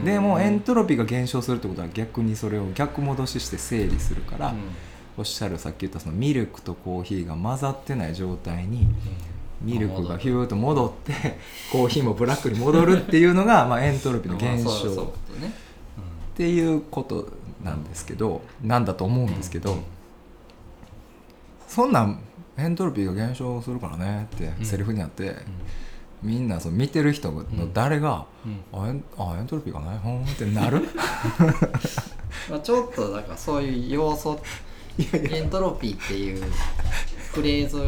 [0.04, 4.56] でもエントロピーが減少するってことは逆にそれを逆戻しして整理するから、うん。
[5.18, 8.86] おっしゃるさっき言ったそのミルクとコーヒーが混ざってない状態に
[9.60, 11.38] ミルクがヒューッと戻って
[11.70, 15.10] コーヒーもブラックに戻るっていうのがまあエントロピーの減少っ
[16.34, 17.28] ていうこと
[17.62, 19.76] なんですけどなんだと思うんですけど、
[21.68, 22.18] そんなん
[22.56, 25.36] エントロピーが減少するからねってセリフにあって、
[26.22, 28.80] みんなその見てる人の誰が、うん。
[28.84, 29.94] あエンあエントロピーがな？
[29.94, 30.88] いほんってなる？
[32.48, 34.40] まあ、ちょっとだからそういう要素
[34.98, 36.42] エントロピーっていう
[37.32, 37.78] フレーズ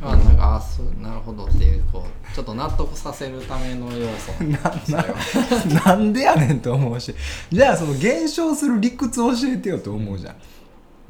[0.00, 4.32] はなんかあそうなるほどっていうこうちょっと納得させるための要素。
[5.84, 7.14] なんでやねんと思うし。
[7.50, 10.36] じゃあその減少する理屈を教えてよと思うじゃん、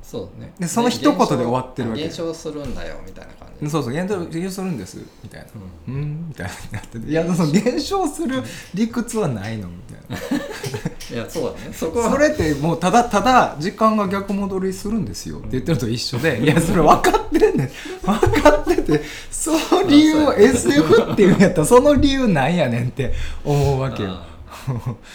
[0.08, 0.54] そうね。
[0.58, 2.00] でその一言で終わってるわけ。
[2.00, 3.68] 減少するんだよみたいな感じ。
[3.68, 5.46] そうそう減少減少するんですみたいな。
[5.86, 6.28] うん。
[6.30, 8.42] みたいななってていやその減少する
[8.72, 10.16] 理屈はないのみたいな。
[11.14, 11.74] いやそうだね。
[11.74, 15.40] そこはそれってもうただただ時間が逆戻りするんですよ。
[15.40, 16.42] って言ってると一緒で。
[16.42, 17.70] いやそれ分かってんねん。
[18.02, 23.12] 分かっててその理由を SF っていうんやったらその理由なんやねんって
[23.44, 24.20] 思うわけよ。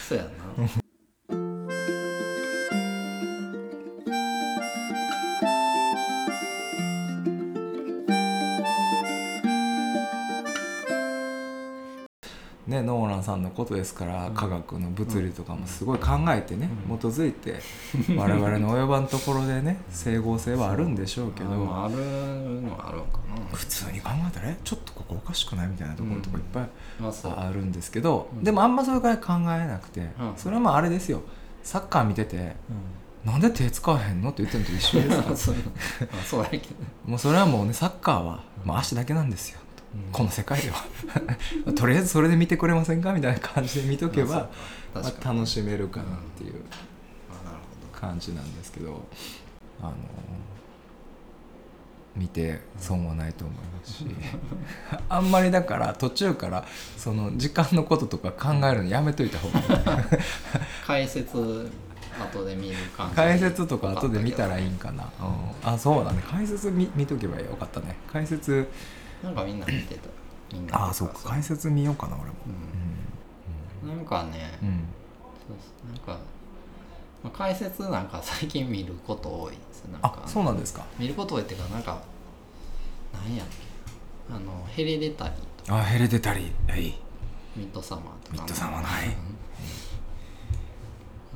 [0.08, 0.68] そうやな
[12.74, 17.60] ね、ノーランさんのことですから、科学の物理とかもすごい考えてね、基づいて
[18.16, 21.94] 我々の及ばんところでね整合性はあるんでしょうけど、あある
[22.62, 23.20] のはあるんか
[23.52, 26.68] 普通に考えたらえちょっとここおかしくないみたいなところとかいっぱい
[27.32, 28.44] なあるんですけど、うん。
[28.44, 30.08] でもあんまそれぐらい考えなくて、うん。
[30.36, 31.22] それはまああれですよ。
[31.62, 32.56] サッカー見てて
[33.24, 35.36] 「なんで手使わへんの?」って言ってるのと一緒ですから。
[35.36, 35.52] そ
[36.28, 36.64] そうやけど。
[37.06, 39.63] もうそれはもうねサッカーは、まあ、足だけなんですよ、うん
[40.12, 40.84] この世界では。
[41.74, 44.48] とりあえずそれで見てくれませんかみたいな感じで見とけば、
[44.94, 46.54] まあ、楽しめるかなっていう
[47.92, 49.06] 感じなんですけど。
[49.80, 49.94] あの
[52.16, 54.06] 見て損はないと思いますし。
[55.08, 56.64] あんまりだから途中から
[56.96, 59.66] その時間のこととか考えるのやめといた方がいい。
[60.86, 61.70] 解説
[62.32, 63.16] 後で見る感じ。
[63.16, 65.74] 解説とか後で見たらいいんかな、うん。
[65.74, 66.22] あそうだね。
[66.30, 67.96] 解説見見とけばよかったね。
[68.12, 68.68] 解説
[69.24, 70.08] なんかみんな見てた。
[70.52, 71.14] みんなああそうか。
[71.24, 72.32] 解説見ようかな俺も。
[73.82, 73.96] うん。
[73.96, 74.58] なんかね、
[75.48, 76.18] そうそうなんか、
[77.22, 79.84] まあ、解説なんか最近見ること多いです。
[79.86, 80.84] なんかあそうなんですか。
[80.98, 82.02] 見ること多いっていうかなんか
[83.12, 83.54] なんやっけ。
[84.34, 86.70] あのヘレデタリーとあヘレデタリー。
[86.70, 86.94] はい。
[87.56, 88.32] ミッドサマーとか。
[88.32, 89.08] ミッドサマーのはい。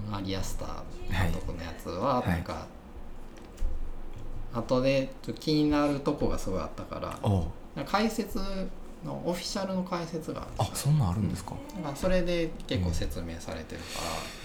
[0.08, 0.14] うん。
[0.14, 2.28] アリアスターはい監督のやつははい。
[2.28, 2.66] なんか、
[4.54, 7.18] 後でちょっと気になるとこがすごいあったから
[7.84, 8.38] 解説
[9.04, 13.86] のオフィシャルの解説があそんなんあるんですか、なんかそれで結構説明されてるか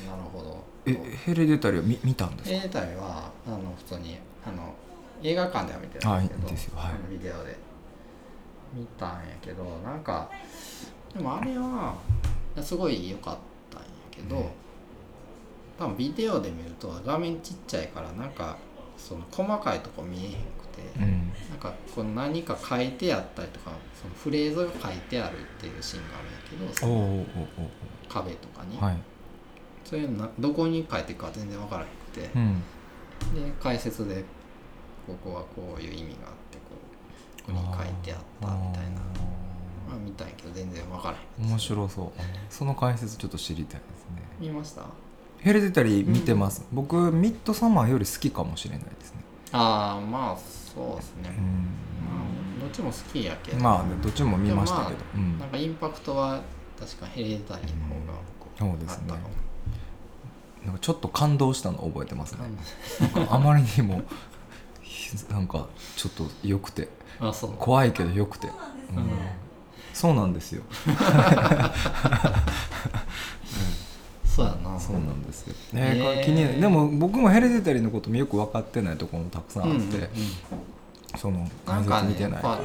[0.05, 0.63] ら、なるほど。
[0.85, 0.93] え
[1.25, 2.55] ヘレデタリーは見見たんですか？
[2.55, 4.73] エレタリはあの普通にあの
[5.23, 7.57] 映画館では見てたんですけどはいビデオで。
[8.75, 10.27] 見たんやけどなんか
[11.13, 11.95] でもあれは
[12.59, 13.37] すごい良かっ
[13.69, 14.45] たんやけど、うん。
[15.77, 18.57] 多分ビデオで見ると画面ちっちゃいからなんか
[18.97, 20.37] その細かいとこ見えへんく
[20.75, 21.31] て、うん。
[21.49, 27.25] なんかこう何か書いてあったりとかそのフレーズが書いてあるっていうシーンがあるんやけどそのおうおうおう
[28.09, 28.97] 壁とかに、はい。
[29.85, 32.61] そういうのなどこに書いてるか全然分からなくて、うん。
[33.35, 34.23] で解説で
[35.05, 36.75] ここはこういう意味があってこ
[37.49, 39.01] うここに書いてあったみたいな。
[39.89, 41.49] まあ見たんやけど全然分からへん。
[41.49, 42.21] 面白そう。
[42.49, 44.23] その解説ちょっと知りたいですね。
[44.39, 44.85] 見ました？
[45.39, 49.19] ヘレデタリー見てます、僕ミッドサマーより好きかもしれないですね。
[49.51, 50.37] ああまあ
[50.73, 52.23] そうですね、うまあ
[52.61, 53.57] どっちも好きやけど。
[53.57, 55.37] んまあねどっちも見ましたけど、でもうん。
[55.39, 56.41] なんかインパクトは
[56.79, 59.13] 確かヘレデタリーの方がこそうですね。
[60.65, 62.39] なんかちょっと感動したの覚えてますね。
[62.41, 62.55] なん
[63.15, 64.01] なんかあまりにも
[65.29, 66.89] なんかちょっと良くて。
[67.19, 67.53] あそう。
[67.59, 68.53] 怖いけど良くて、うん。
[69.93, 70.63] そうなんですよ
[74.35, 74.79] そうやな。
[74.79, 80.09] そうなんですよ、へねー気になるでも僕もヘレデタリーのこともよく分かってないところもたくさんあって、うんうんうん。
[81.17, 82.59] その解なんかね説見てないやっぱ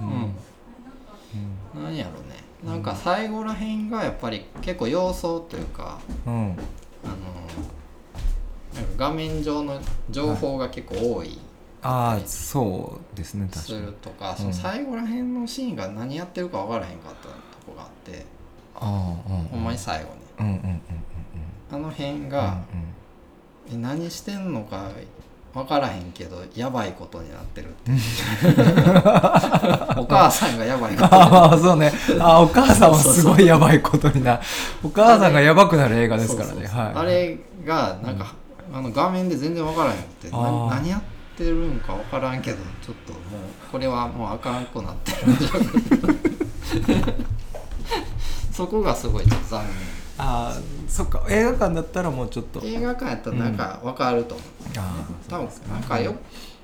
[0.00, 0.34] うん。
[1.74, 1.84] うん。
[1.84, 6.34] なんやろねなんか最後らへんがやっぱり結構様相というかうん。
[6.34, 6.58] うん
[7.04, 7.14] あの
[8.74, 11.38] なんか画面上の情報が結構多い。
[11.82, 13.86] ああそうですね確すかに。
[13.86, 17.34] るとか、その最後らへんのシーンが何やってるか分からへんかったと
[17.66, 18.24] こがあって、
[18.74, 19.44] ああうん。
[19.44, 20.80] ほんまに最後にうんうんうんうん
[21.70, 22.58] あの辺うんが、
[23.72, 24.90] え何してんのか
[25.52, 27.90] 分からへんけどやばいことになってるって
[30.00, 31.16] お母さんがやばいことにな
[31.46, 31.92] ああそうね。
[32.20, 34.40] あお母さんはすごいやばいことにな
[34.82, 36.68] お母さんがやばくなる映画ですからね。
[36.68, 38.34] あれがなんか、
[38.72, 40.30] あの画面で全然分からへんくて。
[40.30, 41.02] 何やっ
[41.36, 43.22] てるんか分からんけどちょっともう
[43.72, 45.18] これはもうあかんくなってる
[48.52, 49.64] そこがすごいちょっと残あ
[50.16, 50.56] あ
[50.88, 52.60] そっか映画館だったらもうちょっと。
[52.60, 54.46] 念映画館やったらなんか分かると思う、
[54.78, 56.14] あ多分なんかよ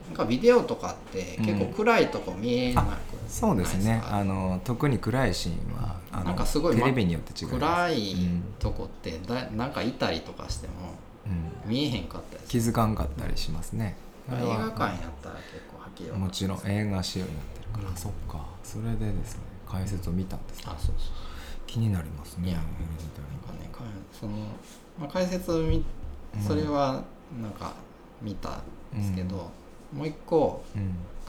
[0.07, 2.87] なんかビデオとかって結構暗いとこ見えなく、
[3.29, 4.03] そうですね。
[4.09, 7.59] あの特に暗いシーンはあのなんかすごいテレビによって違います。
[7.59, 10.73] 暗いうんとこってだなんかいたりとかしても
[11.27, 11.71] うん。
[11.71, 13.97] 見えへんかったりす気づかんかったりしますね。
[14.29, 17.97] る映画館やったら結構はっきりもちろん映画仕様になってるから、うん。
[17.97, 18.47] そっか。
[18.63, 20.65] それでですね解説を見たんですね。
[20.67, 20.97] あそうそう。
[21.67, 22.57] 気になりますね
[24.21, 24.33] その、
[24.99, 25.83] まあ、解説を見
[26.47, 27.03] それは
[27.41, 27.73] なんか
[28.21, 29.51] 見たんですけど、
[29.93, 30.63] もう一個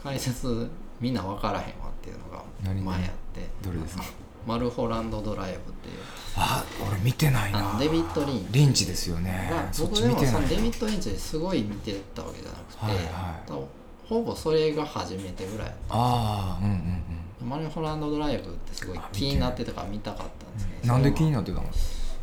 [0.02, 0.68] 解説
[1.00, 3.02] みんな分からへんわっていうのが何前あっ
[3.32, 3.48] て。
[3.62, 4.04] どれですか？
[4.46, 5.94] マルホランドドライブっていう。
[6.36, 8.52] あ俺見てないあなのデビッド・リンチ。
[8.52, 9.48] リンチですよね。
[9.50, 14.08] がそっ僕でもそのデビッド・リンチですごい見てたわけじゃなくて、はいはい。
[14.08, 15.74] ほぼそれが初めてぐらい。
[15.88, 17.02] ああうんうん
[17.40, 17.48] うん。
[17.48, 21.68] マルホランドドライブってすごい気になってたから見たかったんですけど、なんで気にななってたの？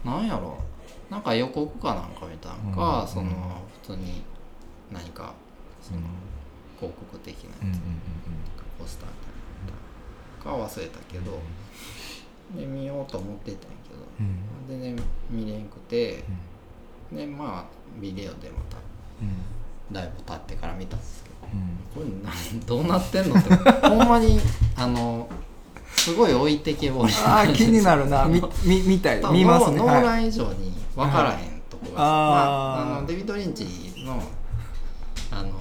[0.03, 0.57] なんやろ。
[1.09, 3.29] なんか予告かなんか見たんか、うんその
[3.81, 4.23] 普通に
[4.91, 5.33] 何か
[5.81, 6.01] その
[6.77, 7.79] 広告的なやつ、
[8.79, 9.15] ポスターみ
[10.45, 11.39] たいなのか忘れたけど、
[12.55, 14.79] で見ようと思ってたんやけど、うん。
[14.81, 16.23] 全然見れんくて
[17.11, 17.17] うん。
[17.17, 18.77] でまあビデオでまた
[19.21, 19.93] うん。
[19.93, 22.05] だいぶ経ってから見たんですけどうん。
[22.07, 22.31] これな
[22.65, 23.53] どうなってんのって
[23.87, 24.39] ほんまに
[24.75, 25.27] あの
[25.95, 28.25] すごい置いてけぼりあー気になるな。
[28.25, 29.21] みみ見たい。
[29.31, 29.77] 見ますね。
[29.77, 30.01] ノーはい。
[30.01, 31.95] ノーラン以上に分からへんとこが、はい。
[31.95, 33.65] まあ、あのデビッド・リンチ
[34.05, 34.21] の
[35.31, 35.51] あの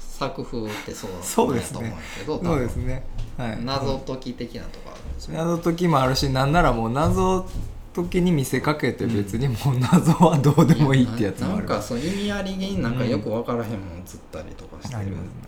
[0.00, 3.04] 作風ってそうそうですと思うんやけど多そう分ですね。
[3.36, 3.64] はい。
[3.64, 7.46] 謎解き的なとこあるんですよ謎解きもあるしなんならもう謎
[7.94, 11.68] 解きに見せかけて別にもう謎はどうでもいいってやつもある。
[11.68, 15.02] なんかそう意味ありげになんかよく分からへんもん映ったりとかしてる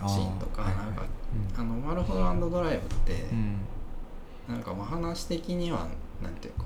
[0.07, 0.67] シーンとかあー。
[0.67, 1.03] なんか
[1.57, 3.57] うんあのマルホランドドライブってうん
[4.51, 5.87] なんかまあ話的には
[6.23, 6.65] なんていうか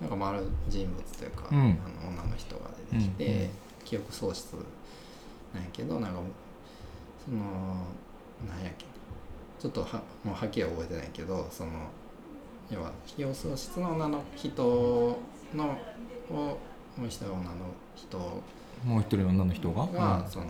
[0.00, 0.08] な。
[0.08, 1.58] なんか丸人物というか、うん。
[1.58, 3.50] あの女の人が出てきて、うんうん。
[3.84, 4.56] 記憶喪失
[5.54, 6.20] なんやけどなんか
[7.24, 7.38] その
[8.48, 8.86] なんやっけ。
[9.60, 11.70] ちょっとはもうはっきりは覚えてないけどその
[12.70, 14.62] 要は非養喪室の女の人
[15.54, 15.78] の
[16.30, 16.58] をも
[17.02, 17.50] う一人女の
[17.94, 18.18] 人
[18.84, 19.86] もう一人女の人が？
[19.86, 20.46] が、その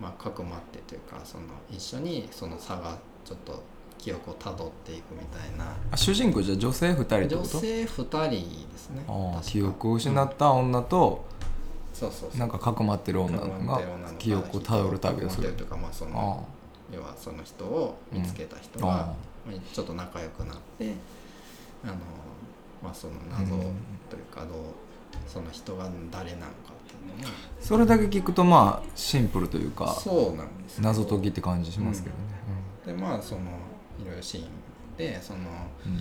[0.00, 3.62] まあかくまってというかその一緒にその差がちょっと
[3.98, 5.72] 記憶をたどっていくみたいな。
[5.90, 7.60] あ主人公じゃ女性2人って女こと？
[7.60, 9.02] 性2人ですね。
[9.42, 11.24] 記憶を失った女と、
[11.92, 12.38] そうそうそう。
[12.38, 13.80] なんかかくまってる女が
[14.18, 16.46] 記憶をたどる旅をするというかまあそあの
[16.92, 18.96] 要はその人を見つけた人が、あ
[19.46, 20.92] まあちょっと仲良くなって
[21.84, 21.94] あの
[22.82, 23.60] まあその謎うん。
[24.10, 24.50] というかどう
[25.26, 32.22] その人が誰なのかっていうのもそれだけ聞くとまあシンプルというかそうなんです謎解きって感じしますけどね、
[32.86, 33.40] でまあその
[34.04, 34.46] いろいろシーン
[34.96, 35.42] でそのう
[35.88, 35.98] ん。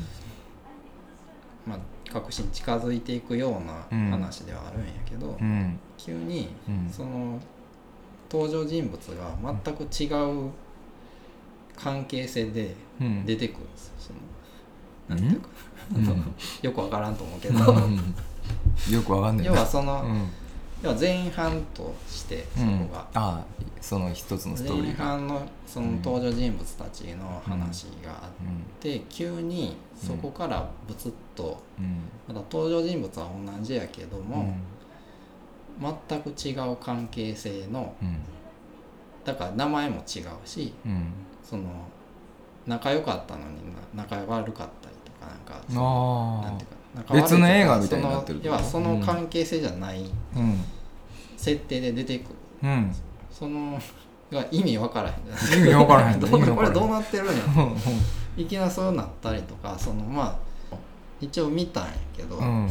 [1.66, 1.80] まあ
[2.12, 3.66] 確信近づいていくよううん。
[4.10, 5.46] な話ではあるんやけど、うん。
[5.46, 6.90] うん急にうん。
[6.92, 7.40] その
[8.32, 10.52] 登場人物が全く違う
[11.76, 13.26] 関係性でうん。
[13.26, 13.94] 出てくるんですよ。
[14.00, 14.20] その
[15.10, 15.24] うん？
[15.24, 15.48] なんていうか、
[15.96, 16.34] うん。
[16.62, 18.16] よくわからんと思うけうど、ん。
[18.92, 19.46] よくわかんない。
[19.46, 20.30] 要はその、うん
[20.84, 22.88] 要は前半としてそうん。
[22.88, 23.46] こが、ああ
[23.82, 28.64] その一つのストーリ前ーが、半のその登場人物たちの話があっうん。
[28.80, 32.10] て、急にそこからブツッとうん。
[32.28, 34.54] まだ登場人物は同じやけどうも、ん。
[35.80, 38.18] 全く違う関係性のうん。
[39.26, 41.14] だから名前も違うしうん。
[41.42, 41.64] その
[42.68, 43.58] 仲良かったのに
[43.96, 45.62] な仲悪かったりとかなんか
[46.44, 46.76] なんていうか
[47.12, 50.64] 別の映画みたいにそのなってる要はその関係性じゃないあうん。
[51.38, 52.36] 設定で出てくる。
[52.64, 52.96] うん。
[53.32, 53.80] その
[54.32, 57.34] が意味わからへん意味わからへんこれどうなってるんや。
[57.58, 57.78] うん
[58.36, 60.40] いきなりそうなったりとかそのま
[60.72, 60.76] あ
[61.22, 62.70] 一応見たんやけど、うん。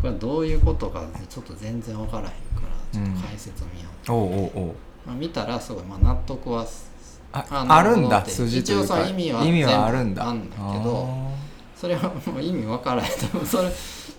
[0.00, 4.74] これはどういうことかちょっと全然わからへんからちょっと解説見よううおうおう
[5.06, 8.84] まあ、見たらすごい、まあ、納得はすあああるんだ筋というか。
[8.84, 10.26] 一応さ意味は意味はあるんだ。
[10.26, 11.33] あんだけどあ
[11.76, 13.32] それはもう意味わからへん。
[13.32, 13.70] でもそれ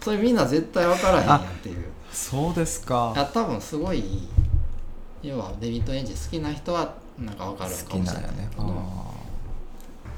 [0.02, 1.78] それみんな絶対わからへんやんっていう。
[1.78, 3.14] ーそうですか。
[3.16, 4.28] あ多分すごい
[5.22, 8.32] 要はデビッド・エンジン好きな人はなんかわかる好かもしれない。
[8.50, 8.84] けど、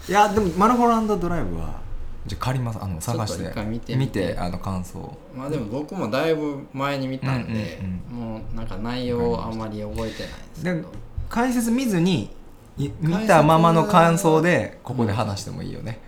[0.10, 1.80] いやでもマルホランドドライブは
[2.26, 4.38] じゃあ借りますあの探して見てみて。
[4.38, 5.18] あの感想。
[5.36, 7.80] まあでも僕もだいぶ前に見たんで、
[8.12, 10.12] うんもうなんか内容をあんまり覚えてないで
[10.56, 10.92] すけでど
[11.30, 12.30] 解説見ずに
[12.78, 16.00] い見たままの感想でここで話してもいいよね、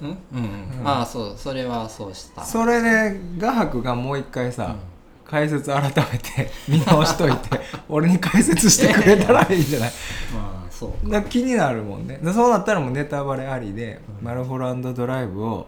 [0.00, 0.08] うん。
[0.08, 0.80] うん。
[0.80, 2.44] うん、ああそうそれはそうした。
[2.44, 4.76] それで画伯がもう一回さ、
[5.24, 9.92] 解説改めて 見直しといて俺に解説してくれたらいいんじゃない？
[10.34, 12.18] まあそうだから気になるもんね。
[12.22, 15.66] でそうなったらもうネタバレありで、マルホランドドライブを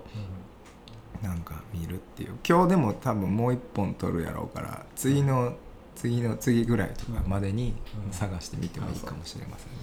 [1.23, 2.35] なんか見るっていう。
[2.49, 5.53] 今日でも多分もう一本撮るやろうから次の
[5.97, 7.75] 次の次ぐらいとかまでに
[8.13, 9.77] 探してみてもいいかもしれませんね、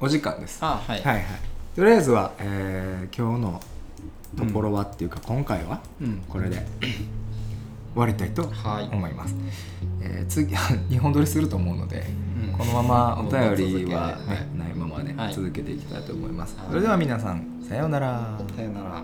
[0.00, 0.06] うん。
[0.06, 0.58] お時間です。
[0.60, 1.24] あはい、はいはい
[1.74, 3.60] とりあえずは、えー今日の
[4.36, 6.22] ところはっていうか、今回はうん。
[6.28, 8.88] これで終わりたいとはい。
[8.92, 9.34] 思います、
[10.00, 12.04] えー次2本撮りすると思うので、
[12.50, 12.58] うん。
[12.58, 15.34] このままお便りは、ねないままではい。
[15.34, 16.66] 続けていきたいと思います、はい。
[16.68, 18.38] それでは皆さんさようなら。
[18.56, 19.02] さよなら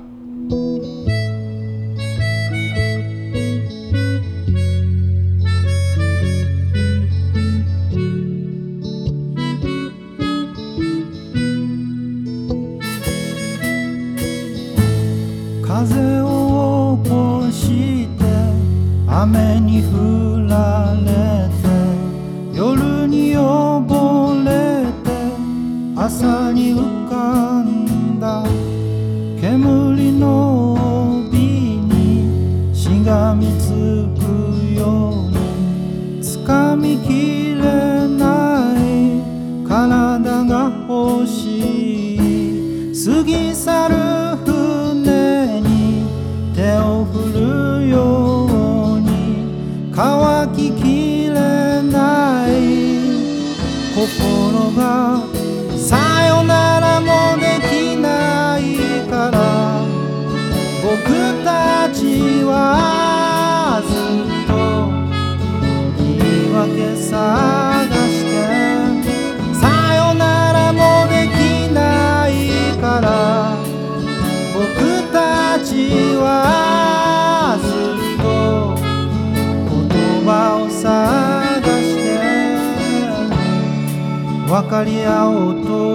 [84.85, 85.89] して分